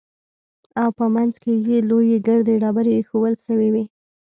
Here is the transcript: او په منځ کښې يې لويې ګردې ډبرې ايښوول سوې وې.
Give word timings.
او 0.81 0.89
په 0.97 1.05
منځ 1.15 1.33
کښې 1.43 1.53
يې 1.69 1.77
لويې 1.89 2.17
ګردې 2.27 2.55
ډبرې 2.63 2.91
ايښوول 2.95 3.33
سوې 3.45 3.69
وې. 3.73 3.85